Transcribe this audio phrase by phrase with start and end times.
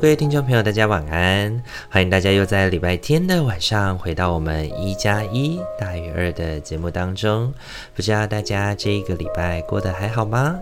[0.00, 1.60] 各位听众朋友，大家晚安！
[1.90, 7.52] 欢迎大家又在礼拜天的晚上回到我们一加一大于二的节目当中。
[7.96, 10.56] 不知道大家这一个礼拜过得还好吗？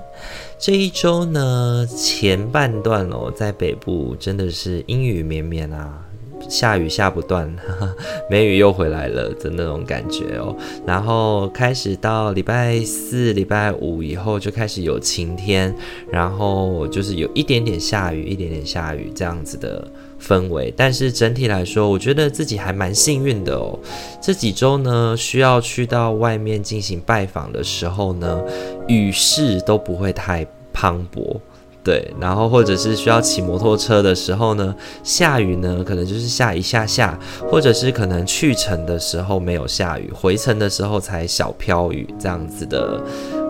[0.58, 6.05] 这一周呢，前半段哦，在北部真的是阴雨绵绵啊。
[6.48, 7.54] 下雨下不断，
[8.30, 10.54] 梅雨又回来了的那种感觉哦。
[10.86, 15.74] 然后开始到礼拜四、礼拜五以后就开始有晴天，
[16.10, 19.86] 然后就是有一点点下雨，一点点下雨这样子的
[20.20, 20.72] 氛围。
[20.76, 23.78] 但是整体来说，我觉得自己还蛮幸运的哦。
[24.20, 28.42] 这几周呢，需要去到外面进行拜访的时候呢，
[28.88, 31.38] 雨势都不会太磅礴。
[31.86, 37.16] 对，然后或者是需要骑摩托车的时候呢，下雨呢，可能就是下一下下，
[37.48, 43.00] 或者是可能去程的时候没有下雨，回程的时候才小飘雨这样子的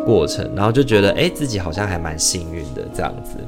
[0.04, 3.38] 过程，然后就觉得诶，自己好像还蛮幸运的这样子。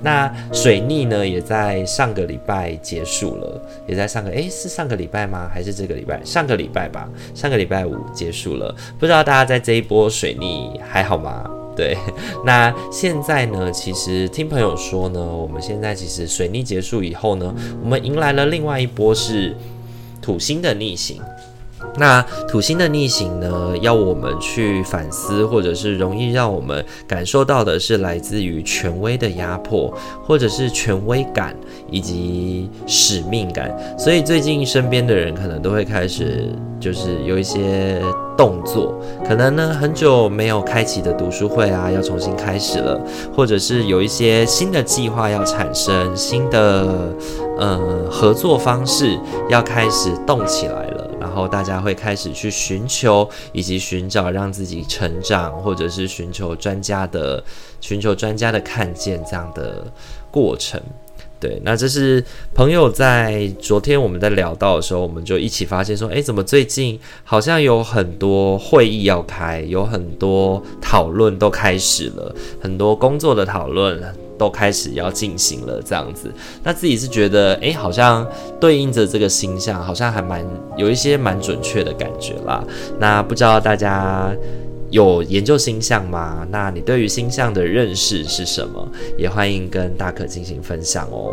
[0.00, 5.50] 那水逆呢，也在上个礼拜结束了，也在上个诶，是上个礼拜吗？
[5.52, 6.18] 还是这个礼拜？
[6.24, 8.74] 上个礼拜吧，上个礼拜五结束了。
[8.98, 11.44] 不知道大家在这一波水逆还好吗？
[11.80, 11.96] 对，
[12.44, 19.56] 那现在呢，其实听朋友说呢，我们现在其实水逆结束以后呢，我们迎来了另外一波是
[20.20, 21.22] 土星的逆行。
[21.96, 29.92] 那土星的逆行呢，要我们去反思，或者是容易让我们感受到的是来自于权威的压迫，
[30.24, 31.54] 或者是权威感
[31.90, 33.76] 以及使命感。
[33.98, 38.00] 所以最近身边的人可能都会开始，就是有一些
[38.36, 38.94] 动作，
[39.26, 42.98] 可能呢很久没有开启的读书会啊，要重新开始了，
[43.34, 47.14] 或者是有一些新的计划要产生，新的
[47.58, 49.18] 呃合作方式
[49.48, 51.09] 要开始动起来了。
[51.30, 57.40] 然后大家会开始去寻求以及寻找让自己成长，或者是寻求专家的
[57.80, 59.86] 寻求专家的看见这样的
[60.28, 60.82] 过程。
[61.38, 73.98] 对，那这是朋友在昨天我们在聊到的时候，我们就一起发现说，诶，怎么最近好像有很多会议要开，有很多讨论都开始了，很多工作的讨论
[74.40, 76.32] 都开始要进行了，这样子。
[76.64, 78.26] 那自己是觉得，诶，好像
[78.58, 80.42] 对应着这个星象，好像还蛮
[80.78, 82.64] 有一些蛮准确的感觉啦。
[82.98, 84.34] 那不知道大家。
[84.90, 86.44] 有研究星象吗？
[86.50, 88.88] 那你对于星象的认识是什么？
[89.16, 91.32] 也欢迎跟大可进行分享哦。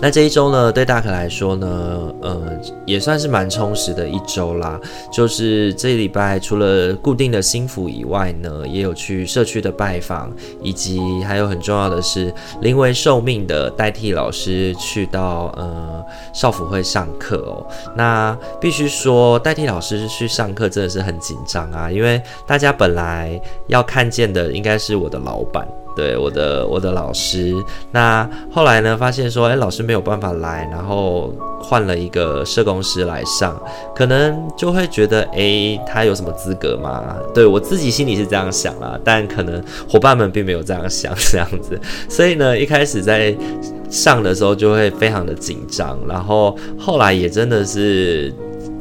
[0.00, 2.40] 那这一周呢，对大可来说呢，呃，
[2.86, 4.80] 也算是蛮充实的一周啦。
[5.12, 10.32] 就是这礼拜除了固定的星辅以外呢，也有去社区的拜访，
[10.62, 17.66] 以及还有很重要的是临危受命的代替老师去到呃少辅会上课哦。
[17.96, 25.66] 那必须说，代替老师去上课真的是很紧张啊，因为大家本来要看见的应该是我的老板。
[25.98, 27.52] 对，我的我的老师，
[27.90, 33.60] 那后来呢，发现说，哎，老师没有办法来，然后换了一个社工师来上，
[33.96, 37.16] 可能就会觉得，哎，他有什么资格吗？
[37.34, 41.76] 对，我自己心里是这样想啦，但可能伙伴们并没有这样想， 这样子，
[42.08, 43.36] 所以呢，一开始在
[43.90, 48.32] 上的时候就会非常的紧张，然后后来也真的是。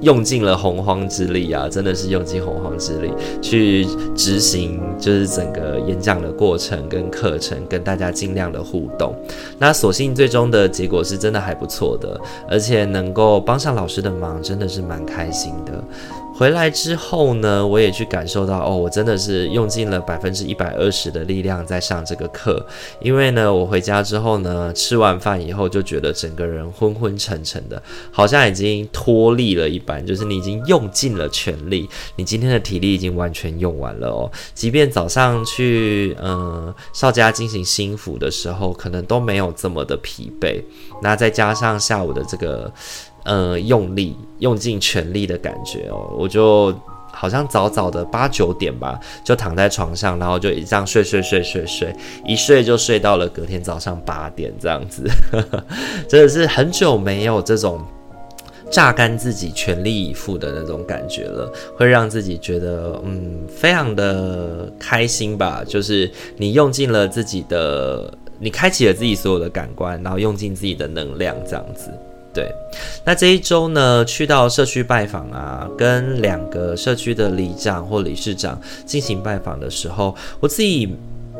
[0.01, 3.85] 用尽了洪荒之力啊，真的是用尽洪荒之力去
[4.15, 9.15] 执行，就是整个演讲的过程跟课程，跟大家尽量的互动。
[9.57, 12.19] 那所幸最终的结果是真的还不错的，
[12.49, 15.83] 而且能够帮上老师的忙，真的是蛮开心的。
[16.37, 22.63] 回来之后呢，我也去感受到哦，我真的是用尽了百分之一百二十的力量在上这个课。
[23.01, 27.81] 因为呢，我回家之后呢，吃完饭以后就觉得整个人昏昏沉沉的，
[28.11, 34.31] 好像已经脱力了一般，就是你已经用尽了全力，你今天的体力已经完全用完了哦。
[34.53, 40.63] 即便早上去嗯少家进行星辅的时候，可能都没有这么的疲惫。
[41.01, 42.71] 那再加上下午的这个。
[43.27, 46.73] 呃，用力用尽全力的感觉哦，我就
[47.11, 51.93] 好像早早的八九点吧，就躺在床上，然后就一这样睡睡睡睡睡，
[52.25, 55.03] 一睡就睡到了隔天早上八点这样子，
[56.07, 57.81] 真的是很久没有这种
[58.71, 68.13] 榨干自己全力以赴的那种感觉了，会让自己觉得嗯非常的开心吧，就是你用尽了自己的。
[68.39, 71.89] 你开启了自己所有的感官，然后用尽自己的能量，这样子。
[72.37, 72.53] 对，
[73.03, 80.95] 那这一周呢，去到社区拜访啊，跟两个社区的里长或理事长进行拜访的时候，我自己。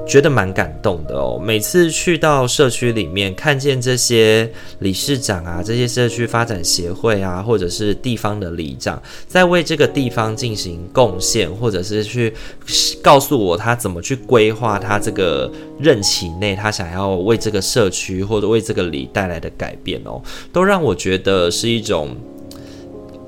[0.08, 1.40] 觉得蛮感动的哦。
[1.44, 4.50] 每次去到社区里面，看见这些
[4.80, 12.34] 理事长啊，这些社区发展协会啊，或者是地方的里长，在为这个地方进行贡献，或者是去
[13.02, 20.22] 告诉我他怎么去规划他这个任期内他想要为这个社区或者为这个里带来的改变哦，
[20.54, 22.16] 都让我觉得是一种，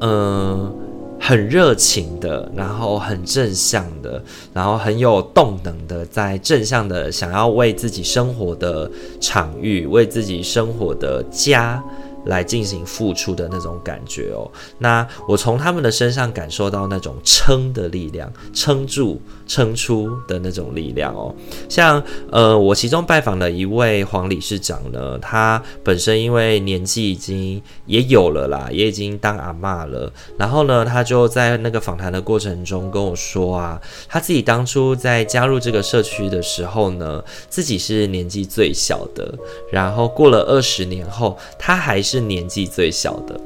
[0.01, 0.73] 嗯、
[1.19, 4.23] 很热情的，然后很正向的，
[4.53, 8.89] 然后很有动能的，在正向的想要为自己生活的
[9.19, 11.83] 场域，为自己生活的家。
[12.25, 21.33] 来进行付出的那种感觉哦，那我从他们的身上感受到那种撑的力量，撑住、撑出的那种力量哦。
[21.69, 39.33] 像呃，我其中拜访的一位黄理事长呢，他本身因为年纪已经也有了啦，也已经当阿嬷了，然后呢，他就在那个访谈的过程中跟我说啊，他自己当初在加入这个社区的时候呢，自己是年纪最小的，
[39.71, 42.03] 然后过了二十年后，他还。
[42.11, 43.39] 是年纪最小的。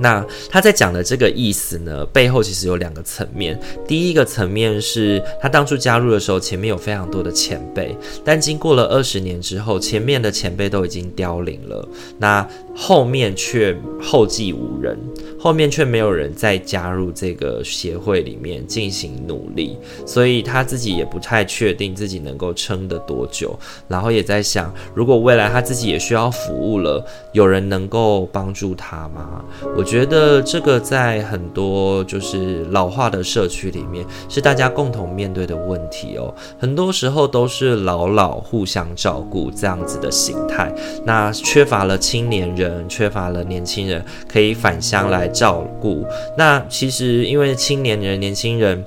[0.00, 3.58] 那他在讲的这个意思呢，背后其实有两个层面。
[3.86, 11.88] 第一个层面是他当初加入的时候，前面有非常多的前辈，但经过了二十年之后，前面的前辈都已经凋零了，
[12.18, 14.98] 那后面却后继无人，
[15.38, 23.56] 后面却没有人再加入这个协会里面进行努力，所以他自己也不太确定自己能够撑得多久，
[23.86, 29.44] 然后也在想，如果未来他自己也需要服务了，有人能够帮助他吗？
[29.76, 29.83] 我。
[29.84, 36.34] 觉得这个在很多就是老化的社区里面，是大家共同面对的问题哦。
[36.58, 40.72] 很多时候都是老老互相照顾这样子的形态，
[41.04, 46.04] 那缺乏了青年人，缺乏了年轻人可以返乡来照顾。
[46.36, 48.84] 那其实因为青年人、年轻人。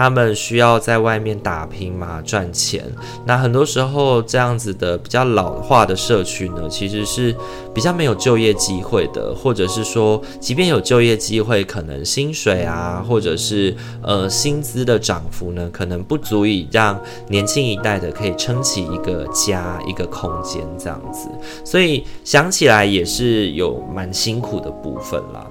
[0.00, 2.82] 他们需要在外面打拼嘛，赚钱。
[3.26, 7.36] 那很多时候这样子的比较老化的社区呢，其实是
[7.74, 16.98] 比较没有就业机会的，或者是说，即便有就业机会，可能薪水啊，或者是呃薪资的涨幅呢，可能不足以让
[17.28, 21.28] 年轻一代的可以撑起一个家、一个空间这样子。
[21.62, 25.46] 所以想起来也是有蛮辛苦的部分啦。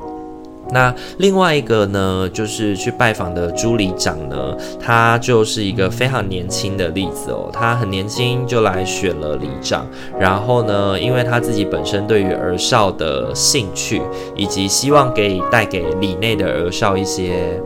[0.72, 7.50] 那另外一个呢，就是去拜访的朱里长呢，他就是一个非常年轻的例子哦。
[7.52, 9.86] 他很年轻就来选了里长，
[10.20, 14.02] 然后呢，因为他自己本身对于儿少的兴趣，
[14.36, 17.60] 以及希望给带给里内的儿少一些。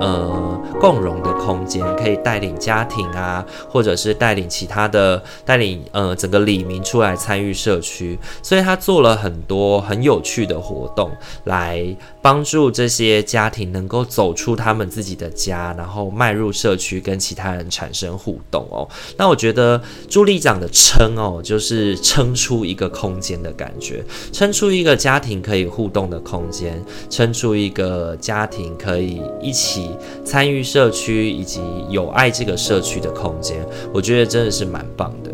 [0.00, 11.10] 呃，共融的空间可以带领家庭啊，或者是带领其他的带领呃整个里民出来参与社区，所以他做了很多很有趣的活动，
[11.46, 11.84] 来
[12.22, 18.88] 帮助这些家庭能够走出他们自己的家，然后迈入社区，跟其他人产生互动哦。
[19.16, 24.02] 那我觉得朱里长的撑哦，就是撑出一个空间的感觉，
[24.32, 29.90] 撑出一个家庭可以互动的空间，撑出一个家庭可以一起。
[30.24, 31.60] 参与社区以及
[31.90, 35.30] 有爱这个社区的空间，我觉得真的是蛮棒的。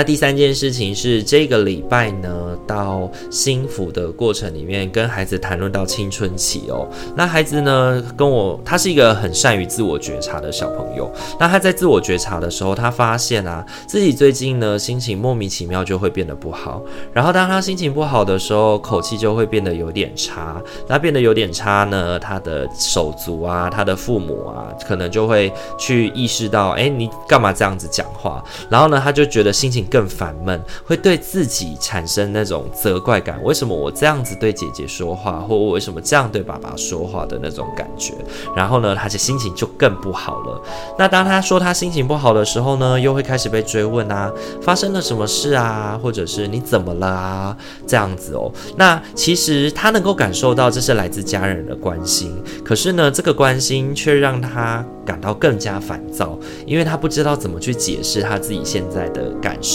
[0.00, 6.88] 那第三件事情是这个礼拜呢，到新府的过程里面，跟孩子谈论到青春期哦。
[7.14, 11.12] 那孩子呢，跟我，他是一个很善于自我觉察的小朋友。
[11.38, 16.80] 那他在自我觉察的时候，他发现啊，自己最近呢，心情莫名其妙就会变得不好。
[17.12, 20.62] 然后当他心情不好的时候，口气就会变得有点差。
[20.88, 28.42] 那变得有点差呢，他的手足啊，他的父母啊，可能就会去意识到，哎，你干嘛这样子讲话？
[28.70, 29.86] 然后呢，他就觉得心情。
[29.90, 33.42] 更烦闷，会对自己产生那种责怪感。
[33.42, 38.14] 为什么我这样子对姐姐说话，或我为什么这样对爸爸说话的那种感觉？
[38.54, 40.62] 然后呢，他的心情就更不好了。
[40.98, 44.30] 那当他说他心情不好的时候呢，又会开始被追问啊，
[44.62, 47.56] 发生了什么事啊，或者是你怎么了啊？
[47.86, 48.50] 这样子哦。
[48.76, 59.69] 那其实他能够感受到这是来自家人的关心，可是呢，这个关心却让他感到更加烦躁，因为他不知道怎么去解释他自己现在的感受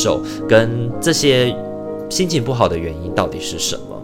[0.47, 1.55] 跟这些
[2.09, 3.94] 心情不好的原因到底是什么。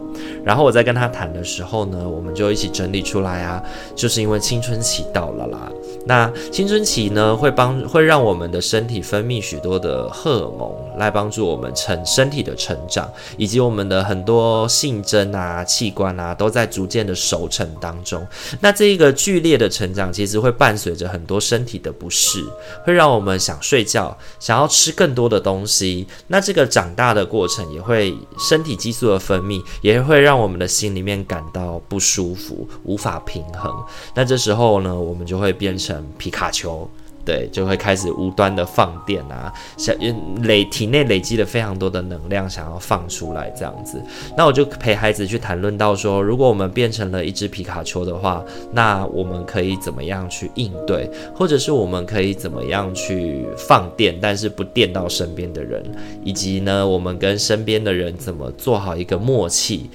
[0.43, 3.61] 然后我在跟他谈的时候呢，我们就一起整理出来啊，
[3.95, 5.71] 就是因为青春期到了啦。
[6.05, 13.07] 那青春期呢，会帮会让我们的身体分泌许多的荷尔蒙，来帮助我们成身体的成长，
[13.37, 18.25] 以及我们的很多性征啊、器官啊，都在逐渐的熟成当中。
[18.61, 22.43] 那这一个剧烈的成长，其实会伴随着很多身体的不适，
[22.83, 26.07] 会让我们想睡觉，想要吃更多的东西。
[26.27, 28.11] 那这个长大的过程，也会
[28.49, 33.69] 身体激素的分泌，也会让让我们的心里面感到不舒服，无法平衡。
[34.15, 36.07] 那这时候呢，我们就会变成。
[36.17, 36.89] 皮卡丘。
[37.25, 39.95] 对，就会开始无端的放电啊，想
[40.43, 44.01] 累体内累积了非常多的能量，想要放出来这样子。
[44.37, 55.83] 那我就陪孩子去谈论到说，如果我们变成了一只皮卡丘的话，那我们可以怎么样去应对，或者是我们可以怎么样去放电，但是不电到身边的人，
[56.23, 59.89] 以及呢，我们跟身边的人怎么做好一个默契，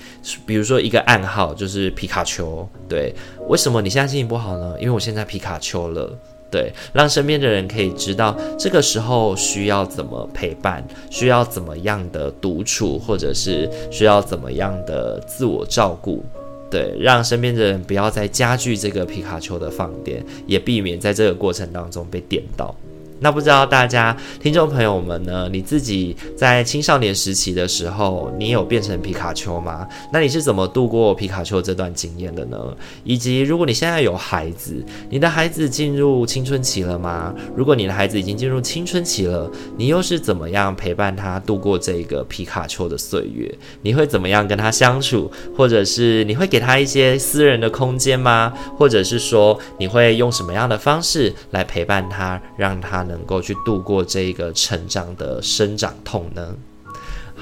[0.46, 2.66] 比如说一个暗号就是皮卡丘。
[2.88, 3.12] 对，
[3.48, 4.76] 为什么你现在心情不好呢？
[4.78, 6.16] 因为我现在皮卡丘了。
[6.56, 16.24] 对，让身边的人可以知道这个时候需要怎么陪伴，需要怎么样的独处，或者是需要怎么样的自我照顾。
[16.70, 22.74] 对，让身边的人不要再加剧这个皮卡丘的放电，也避免在这个过程当中被电到。
[23.20, 25.48] 那不知道大家听众朋友们呢？
[25.50, 29.86] 你自己在青少年时期的时候，你有变成皮卡丘吗？
[30.12, 32.58] 那你是怎么度过皮卡丘这段经验的呢？
[33.04, 37.34] 以及如果你现在有孩子，你的孩子进入青春期了吗？
[37.54, 43.52] 如果你的孩子已经进入青春期了，你又是怎么样陪伴他度过这个皮卡丘的岁月？
[43.82, 45.30] 你会怎么样跟他相处？
[45.56, 48.52] 或者是你会给他一些私人的空间吗？
[48.76, 56.54] 或者是说你会用什么样的方式来陪伴他，让他能够去度过这一个成长的生长痛呢？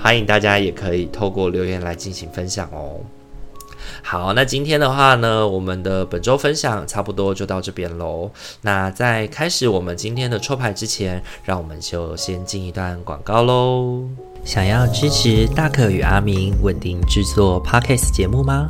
[0.00, 3.00] 欢迎大家也可以透过留言来进行分享哦。
[4.02, 8.30] 好，那今天的话呢，我们的本周分享差不多就到这边喽。
[8.62, 14.02] 那在开始我们今天的抽牌之前，让我们就先进一段广告喽。
[14.44, 18.66] 想要支持大可与阿明稳定制作 Podcast 节目吗？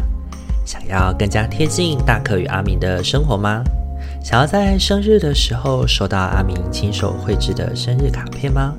[0.67, 3.63] 想要更加贴近大可与阿明的生活吗？
[4.25, 8.75] 想要在生日的时候收到阿明亲手绘制的生日卡片吗？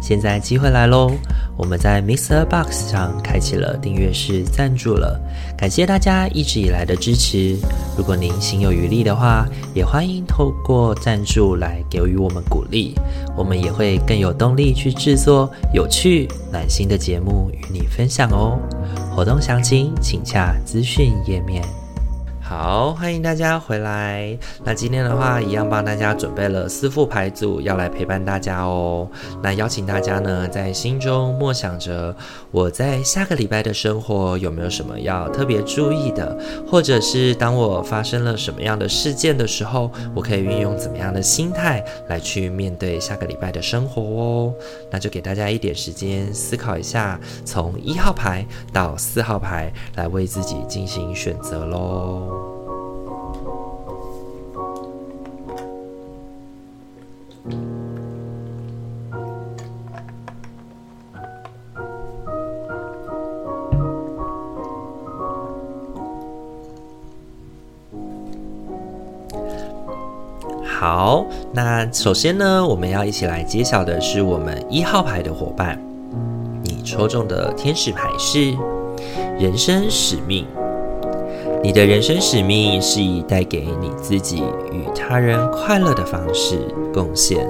[0.00, 1.10] 现在机会来喽！
[1.58, 2.42] 我们在 Mr.
[2.46, 5.20] Box 上开启了订阅式赞助了，
[5.58, 7.54] 感谢大家一直以来的支持。
[7.98, 12.94] 如果您心有余力的话，也欢迎透过赞助来给予我们鼓励，
[13.36, 18.58] 我们也会更有动力去制作有趣、暖心的节目与你分享哦。
[19.14, 21.62] 活动详情请洽资讯页面。
[22.48, 24.34] 好，欢迎大家回来。
[24.64, 29.06] 那今天的话，一样帮大家准备了四副牌组，要来陪伴大家哦。
[29.42, 32.16] 那邀请大家呢，在心中默想着，
[32.50, 44.54] 我在下个礼拜的生活有没有什么要特别注意的，或者是当我发生了什么样的事件的时候，我可以运用怎么样的心态来去面对下个礼拜的生活哦。
[44.90, 52.37] 那就给大家一点时间思考一下，从一号牌到四号牌来为自己进行选择喽。
[70.80, 75.76] 好，那首先呢，我们要一起来揭晓的是我们一号牌的伙伴，
[76.62, 78.56] 你抽中的天使牌是
[79.40, 80.46] 人生使命。
[81.68, 84.38] 你的人生使命是以带给你自己
[84.72, 86.56] 与他人快乐的方式
[86.94, 87.46] 贡献。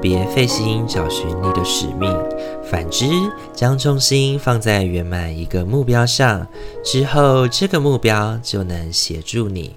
[0.00, 2.16] 别费心找寻你的使命，
[2.62, 3.06] 反之，
[3.52, 6.46] 将重心放在圆满一个目标上，
[6.84, 9.74] 之后这个目标就能协助你。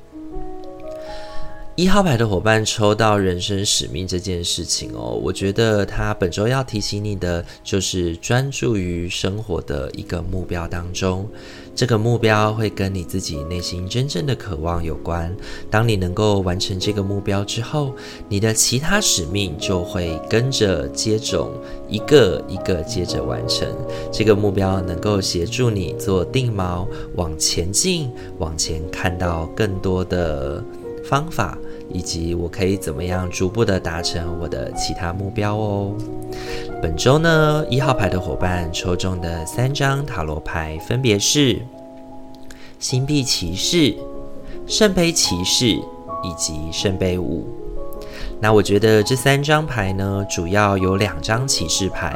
[1.76, 11.30] 一号牌的伙伴抽到人生使命这件事情哦，我觉得他本周要提醒你的就是专注于生活的一个目标当中，
[11.78, 15.32] 这个目标会跟你自己内心真正的渴望有关。
[15.70, 17.94] 当你能够完成这个目标之后，
[18.28, 21.50] 你的其他使命就会跟着接踵，
[21.88, 23.68] 一个一个接着完成。
[24.12, 30.64] 这个目标能够协助你做定锚，往前进，往前看到更多的
[31.06, 31.60] 方法。
[31.90, 35.94] 以及我可以怎么样逐步的达成我的其他目标哦。
[36.82, 41.60] 本周呢，一号牌的伙伴抽中的三张塔罗牌分别是
[42.80, 43.96] 星币骑士、
[44.68, 47.48] 圣杯骑士以及圣杯五。
[48.40, 52.16] 那我觉得这三张牌呢，主要有两张骑士牌。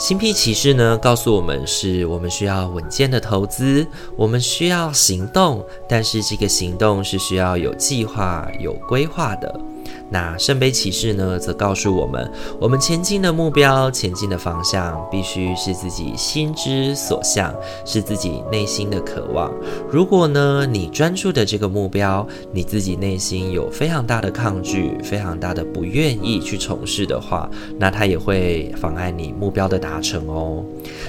[0.00, 9.60] 新币骑士呢，告诉我们是我们需要稳健的投资，我们需要行动，但是这个行动是需要有计划、有规划的。
[10.12, 19.52] 那圣杯骑士呢，则告诉我们，我们前进的目标、前进的方向，必须是自己心之所向，是自己内心的渴望。
[19.88, 27.48] 如果呢，你专注的这个目标，你自己内心有非常大的抗拒、非常大的不愿意去从事的话，
[27.78, 30.64] 那它也会妨碍你目标的达成哦。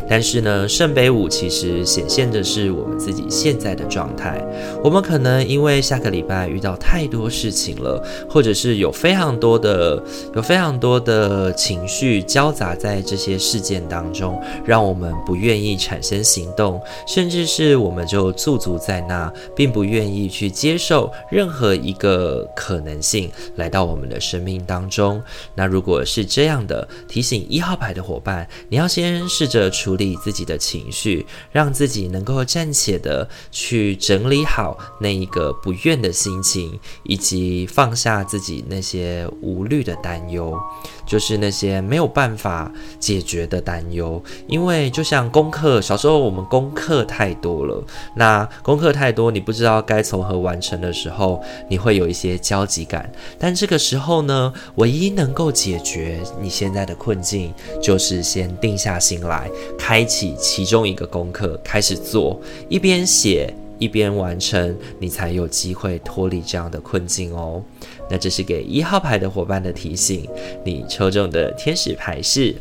[0.08, 4.40] 但是呢，圣杯五其实显现的是我们自己现在的状态。
[4.84, 8.91] 我们可能因为下个礼拜遇到太多事情了，或者是有。
[8.92, 10.04] 非常多的，
[10.36, 25.24] 有非常多的情绪交杂在这些事件当中，让我们不愿意产生行动，甚至是我们就驻足在那，并不愿意去接受任何一个可能性来到我们的生命当中。
[25.56, 38.81] 那如果是这样的，提醒一号牌的伙伴，你要先试着处理自己的情绪，让自己能够暂且的去整理好那一个不愿的心情，以及放下自己那。
[38.82, 40.58] 那些无虑的担忧，
[41.06, 44.20] 就是那些没有办法解决的担忧。
[44.48, 47.84] 因为就像功课，小时候我们功课太多了，
[48.16, 53.08] 那功课太多，你不知道该从何完成的时候，你会有一些焦急感。
[53.38, 59.48] 但这个时候呢，唯一能够解决你现在的困境，就是先定下心来，
[59.78, 63.54] 开启其中一个功课，开始做，一边写。
[63.82, 67.64] 一边完成，你才有机会脱离这样的困境哦。
[68.12, 70.28] 那这是给一号牌的伙伴的提醒。
[70.66, 72.54] 你抽中的天使牌是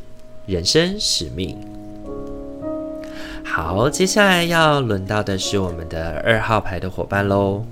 [0.46, 1.58] 人生使命。
[3.44, 7.64] 好，接下来要轮到的是我们的二号牌的伙伴喽。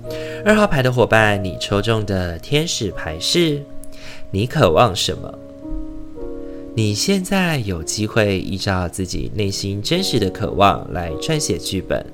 [0.45, 3.63] 二号牌的伙伴，你抽中的天使牌是
[4.29, 5.33] 你渴望什么？
[6.75, 12.05] 你现在有机会依照自己内心真实的渴望来撰写剧本。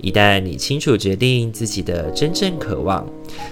[0.00, 3.06] 一旦你清楚决定自己的真正渴望，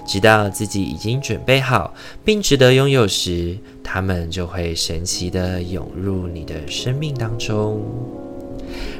[0.06, 1.94] 直到自己已经准备好
[2.24, 8.23] 并值得拥有时，他们就会神奇地涌入你的生命当中。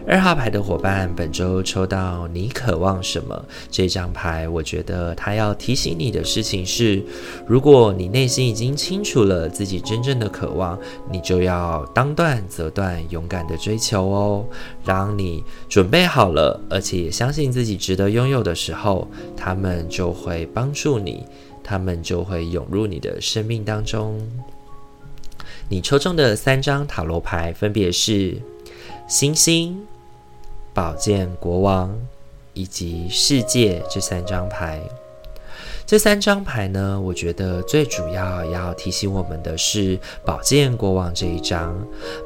[0.06, 7.02] 二号牌的伙伴，本周抽到你渴望什么这张牌，我觉得他要提醒你的事情是：
[7.46, 10.78] 如果你内心已经清楚了自己真正的渴望，
[11.10, 14.44] 你就要当断则断，勇敢的追求哦。
[14.84, 21.24] 当你准备好了，而且也相信自己值得拥有的时候，他们就会帮助你，
[21.62, 24.20] 他们就会涌入你的生命当中。
[25.66, 28.36] 你抽中的三张塔罗牌分别是
[29.06, 29.86] 星星。
[30.72, 31.96] 宝剑国王
[32.52, 34.82] 以及世界这三张牌。
[35.86, 41.76] 这三张牌呢，我觉得最主要要提醒我们的是宝剑国王这一张。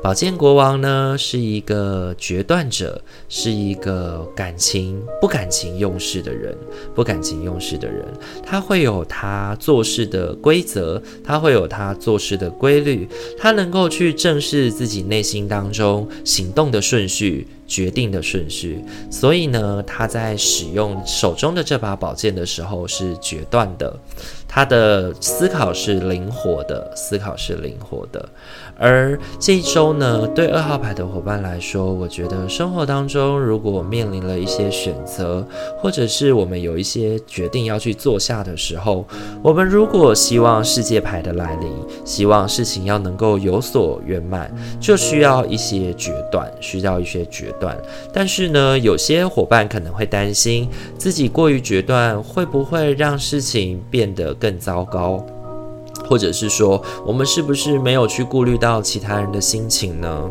[0.00, 6.56] 宝剑国王呢，是一个决断者，是一个感情不感情用事的人，
[6.94, 8.04] 不感情用事的人，
[8.46, 17.48] 他会有他做事的规则，他会有他做事的规律，他能够去正视自己内心当中行动的顺序。
[17.68, 23.94] 决定的顺序，所以呢，他在使用手中的这把宝剑的时候是决断的。
[24.48, 28.28] 他的思考是灵活的，思考是灵活的。
[28.80, 35.46] 而这一周呢，对二号牌的伙伴来说，我觉得生活当中如果面临了一些选择，
[35.78, 39.04] 或者是我们有一些决定要去做下的时候，
[39.42, 41.70] 我们如果希望世界牌的来临，
[42.04, 47.76] 希望事情要能够有所圆满，就需要一些决断，需要一些决断。
[48.12, 55.24] 但是呢，有些伙伴可能会担心自己过于决断，会不会让事情变得更糟糕，
[56.08, 60.30] 或者是说，我们是不是没有去顾虑到其他人的心情呢？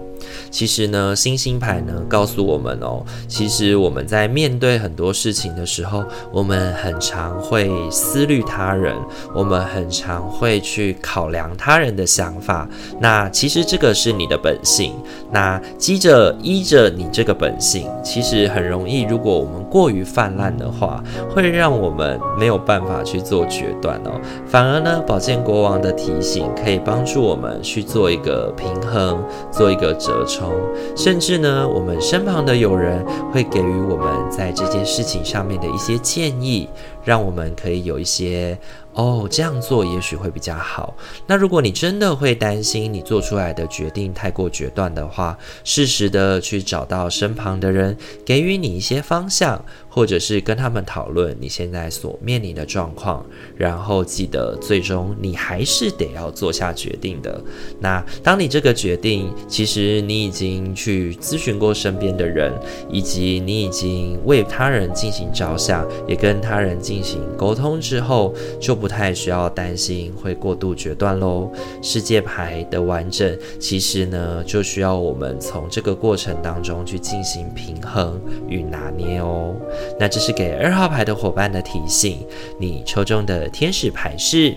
[0.50, 8.96] 其实呢，星星牌呢告诉我们哦，其实我们在面对很多事情的时候，我们很常会思虑他人，
[9.34, 12.68] 我们很常会去考量他人的想法。
[13.00, 14.94] 那其实这个是你的本性。
[15.32, 24.20] 那记着依着你这个本性，其实很容易，如果我们过于泛滥的话，会让我们没有办法去做决断哦。
[24.48, 30.54] 反而呢，宝剑国王的提醒可以帮助我们去做一个平衡，做一个折冲，
[30.96, 36.68] 甚至呢，我们身旁的友人会给予我们在这件事情上面的一些建议，
[37.04, 38.58] 让我们可以有一些
[38.98, 40.98] 哦，这样做也许会比较好。
[41.28, 53.24] 那如果你真的会担心你做出来的决定太过决断的话，适时的去找到身旁的人，给予你一些方向，或者是跟他们讨论你现在所面临的状况。
[53.56, 57.40] 然后记得，最终你还是得要做下决定的。
[57.80, 62.52] 那当你这个决定，其实你已经去咨询过身边的人，
[62.90, 68.87] 以及你已经为他人进行着想，也跟他人进行沟通之后，就不。
[68.88, 71.52] 不太需要担心会过度决断喽。
[71.82, 79.54] 世界牌的完整，其实呢，就需要我们从这个过程当中去进行平衡与拿捏哦。
[80.00, 82.26] 那这是给二号牌的伙伴的提醒。
[82.58, 84.56] 你抽中的天使牌是，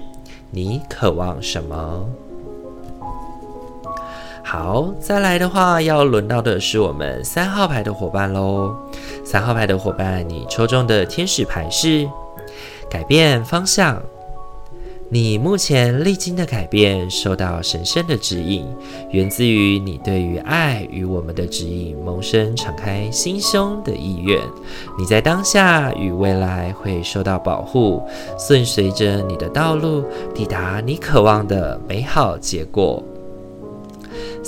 [0.53, 2.09] 你渴望什么？
[4.45, 8.73] 好，再来的话，要轮到的是我们三号牌的伙伴喽。
[9.25, 12.09] 三号牌的伙伴，你抽中的天使牌是
[12.89, 14.01] 改变方向。
[15.13, 18.65] 你目前历经的改变，受到神圣的指引，
[19.11, 24.41] 源自于你对于爱与我们的指引萌生敞开心胸的意愿。
[24.97, 28.01] 你在当下与未来会受到保护，
[28.39, 33.03] 顺随着你的道路，抵达你渴望的美好结果。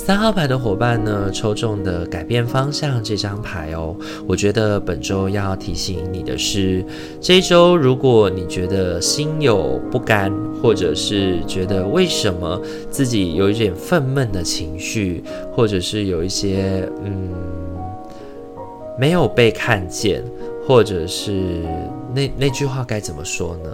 [0.05, 3.95] 三号牌的伙伴呢，抽中的改变方向这张牌哦，
[4.27, 6.83] 我觉得本周要提醒你的是，
[7.21, 10.29] 这一周如果你觉得心有不甘，
[10.61, 12.61] 或者是觉得为什么
[12.91, 15.23] 自己有一点愤懑的情绪，
[15.55, 17.29] 或者是有一些嗯
[18.99, 20.21] 没有被看见，
[20.67, 21.63] 或者是
[22.13, 23.69] 那那句话该怎么说呢？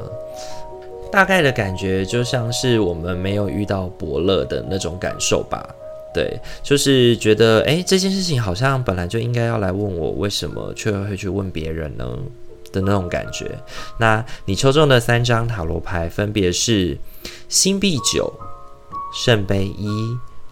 [1.11, 5.67] 大概的感觉就像是我们没有遇到伯乐的那种感受吧。
[6.13, 12.17] 对，就是觉得，哎，这件事情好像本来就应该要来问我，为什么却会去问别人呢？
[12.71, 13.49] 的那种感觉。
[13.99, 16.95] 那你抽中的三张塔罗牌分别是
[17.47, 18.31] 星币九、
[19.11, 19.89] 圣杯一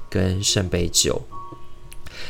[0.10, 1.22] 跟圣杯九。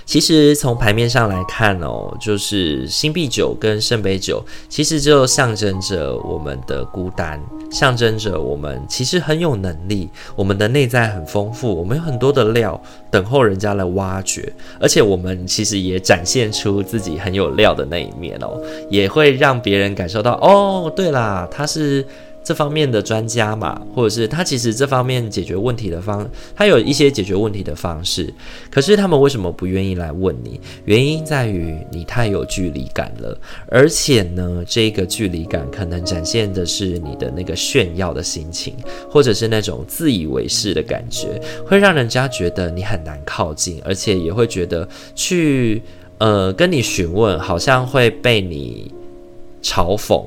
[0.07, 7.37] 其实从牌面上来看哦，就是星币九跟圣杯九，其实就象征着我们的孤单，
[7.69, 18.57] 象征着我们其实很有能力，我们的内在很丰富，我们有很多的料等候人家来挖掘，而且我们其实也展现出自己很有料的那一面哦，
[18.89, 22.05] 也会让别人感受到哦，对啦，他是。
[22.47, 28.33] 这方面的专家嘛，或者是他其实这方面解决问题的方，他有一些解决问题的方式。
[28.71, 30.57] 可是他们为什么不愿意来问你？
[30.85, 38.73] 原因在于你太有距离感了，而且呢，这个距离感可能展现的是你的那个炫耀的心情，
[39.11, 45.81] 或者是那种自以为是的感觉，会让人家觉得你很难靠近，而且也会觉得去
[46.19, 48.89] 呃跟你询问，好像会被你
[49.61, 50.23] 嘲讽。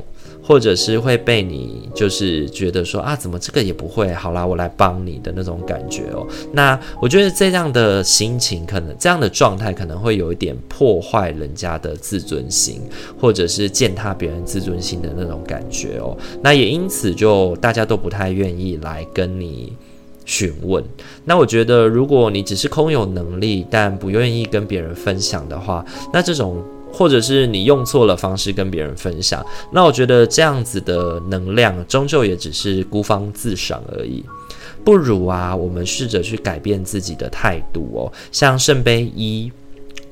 [0.51, 4.13] 或者是会被你就是觉得说啊，怎么这个也不会？
[4.13, 6.27] 好啦，我来帮你的那种感觉哦。
[6.53, 12.81] 那我觉得这样的心情，可能这样的状态可能会有一点破坏人家的自尊心，
[13.17, 16.19] 或者是践踏别人自尊心的那种感觉哦。
[16.43, 19.73] 那也因此就大家都不太愿意来跟你
[20.25, 20.83] 询问。
[21.25, 26.61] 那我觉得，如果你只是空有能力，但不愿意跟别人分享的话，那这种。
[26.93, 34.25] 或者是你用错了方式跟别人分享，那我觉得这样子的能量终究也只是孤芳自赏而已。
[34.85, 39.51] 不如啊，我们试着去改变自己的态度哦，像圣杯一。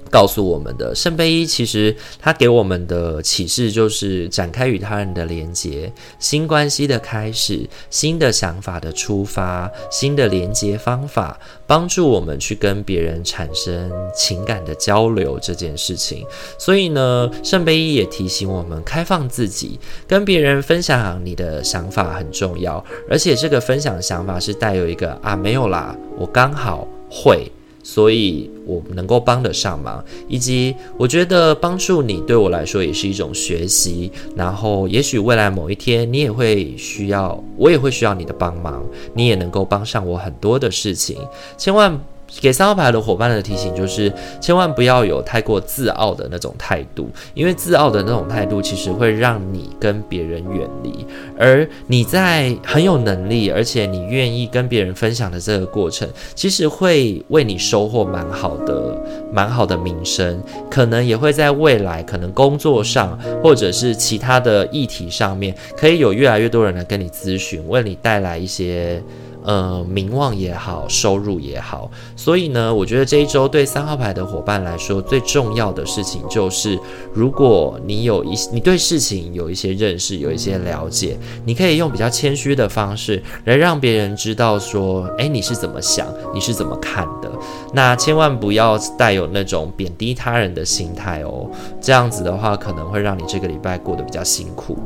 [0.08, 16.24] 告诉我们的圣杯一，其实它给我们的启示就是展开与他人的连接，新关系的开始，新的想法的出发，新的连接方法，帮助我们去跟别人产生情感的交流这件事情。
[16.58, 27.50] 所以呢，圣杯一也提醒我们，开放自己，跟别人分享你的想法很重要，而且这个分享想法是带有一个啊，没有啦，我刚好会。
[27.80, 34.12] 所以，我能够帮得上忙，以及我觉得帮助你对我来说也是一种学习。
[34.36, 41.16] 然后，也许未来某一天你也会需要，我也会需要你的帮忙，你也能够帮上我很多的事情。
[41.56, 41.98] 千万。
[42.40, 51.06] 给三号牌的伙伴的提醒就是，千万不要有太过自傲的那种态度，因为自傲的那种态度其实会让你跟别人远离。
[51.38, 58.96] 而你在很有能力，而且你愿意跟别人分享的这个过程，其实会为你收获蛮好的、
[59.32, 69.02] 蛮好的名声，可能也会在未来，可能工作上或者是其他的议题上面，可以有越来越多人来跟你咨询，为你带来一些。
[69.44, 71.90] 呃，名望也好，收入也好。
[72.16, 76.78] 所以呢，我觉得这一周对三号牌的伙伴来说，最重要的事情就是，
[77.12, 87.30] 如果你有一你对事情有一些认识，有一些了解，你可以用比较谦虚的方式来让别人知道说，诶，你是怎么想，你是怎么看的。
[87.72, 91.48] 那千万不要带有那种贬低他人的心态哦，
[91.80, 94.76] 这样子的话，可能会让你这个礼拜过得比较辛苦。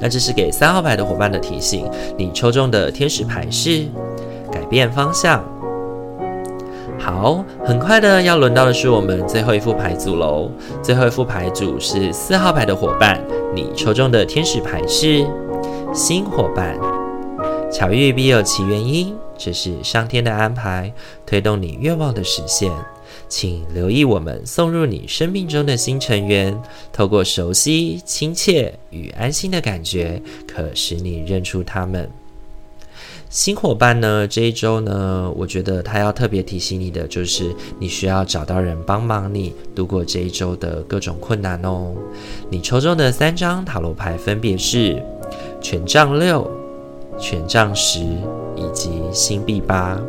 [0.00, 1.88] 那这是给三号牌的伙伴的提醒。
[2.16, 3.86] 你抽中的天使牌是
[4.50, 5.44] 改变方向。
[6.98, 10.50] 好，很快的要轮到的是我们最后一副牌组喽。
[10.82, 13.20] 最后一副牌组是四号牌的伙伴，
[13.54, 15.26] 你抽中的天使牌是
[15.92, 16.78] 新伙伴。
[17.70, 20.92] 巧遇必有其原因，这是上天的安排，
[21.26, 22.70] 推动你愿望的实现。
[23.28, 26.60] 请留意我们送入你生命中的新成员，
[26.92, 32.08] 透过熟悉、亲切与安心的感觉，可使你认出他们。
[33.30, 41.92] 新伙伴呢，这一周呢，我觉得他要特别提醒你的，就是你需要找到人帮忙你度过这一周的各种困难哦。
[42.48, 45.02] 你抽中的三张塔罗牌分别是
[45.60, 46.48] 权杖六、
[47.18, 47.98] 权杖十
[48.54, 50.00] 以及星币八。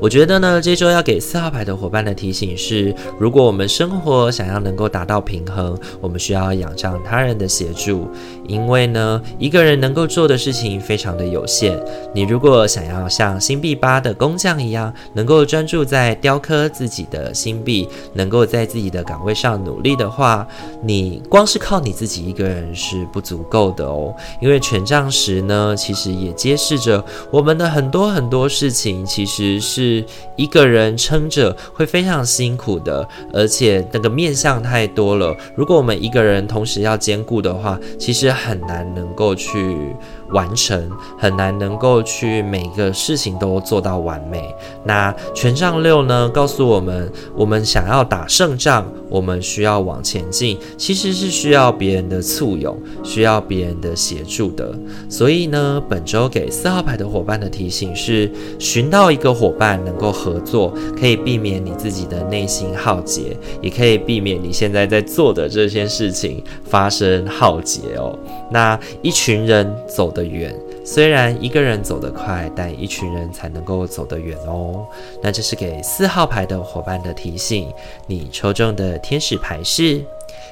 [0.00, 8.08] 我觉得呢，这周要给四号牌的伙伴的提醒是：如果我们生活想要能够达到平衡，我们需要仰仗他人的协助。
[8.48, 11.78] 因为呢，一个人能够做的事情非常的有限。
[12.14, 20.48] 你如果想要像星币八的工匠一样，能够专注在雕刻自己的星币，能够在自己的岗位上努力的话，
[20.82, 24.14] 你光是靠你自己一个人是不足够的哦。
[24.40, 29.89] 因为权杖十呢，其实也揭示着我们的很多很多事情其实是。
[30.36, 35.36] 一个人撑着会非常辛苦的，而且那个面相太多了。
[35.56, 39.94] 如果我们一个人同时要兼顾的话，其实很难能够去
[40.32, 44.54] 完成，很难能够去每个事情都做到完美。
[44.84, 54.72] 那权杖六呢，告诉我们，我们想要打胜仗，我们需要往前进，其实是需要别人的簇拥，需要别人的协助的。
[55.08, 68.16] 所以呢，本周给四号牌的伙伴的提醒是：寻到一个伙伴能够合作，可以避免你自己的内心耗竭，也可以避免你现在在做的这些事情发生耗竭哦。
[68.50, 70.54] 那一群人走的远，
[70.84, 74.86] 虽然一个人走得快，但一群人才能够走得远哦。
[75.22, 77.72] 那这是给四号牌的伙伴的提醒。
[78.06, 80.04] 你抽中的天使牌是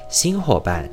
[0.09, 0.89] 新伙伴。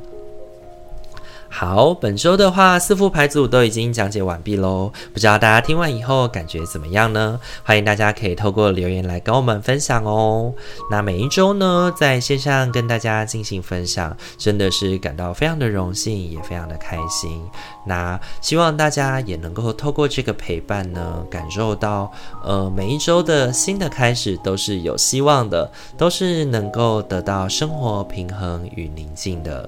[1.59, 4.91] 好，本周的话，四副牌组都已经讲解完毕喽。
[5.11, 7.39] 不知道大家听完以后感觉怎么样呢？
[7.63, 10.53] 欢迎大家可以透过留言来跟我们分享哦。
[10.91, 17.43] 那每一周呢，在线上跟大家进行分享，真的是感到非常的荣幸，也非常的开心。
[17.87, 22.11] 那希望大家也能够透过这个陪伴呢，感受到，
[22.43, 29.67] 呃，每一周的新的开始都是有希望的，都是能够得到生活平衡与宁静的。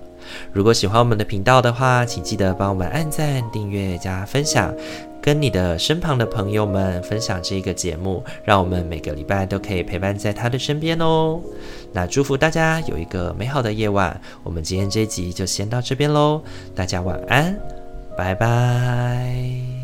[0.51, 4.73] 如果喜欢我们的频道的话，请记得帮我们按赞、订阅、加分享，
[5.21, 11.39] 跟你的身旁的朋友们分享这个节目，让我们每个礼拜都可以陪伴在他的身边哦。
[11.91, 16.41] 那祝福大家有一个美好的夜晚，我们今天这一集就先到这边喽，
[16.75, 17.57] 大家晚安，
[18.17, 19.78] 拜拜。